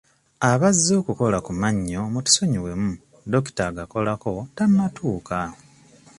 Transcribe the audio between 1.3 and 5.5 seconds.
ku mannyo mutusonyiwemu dokita agakolako tannatuuka.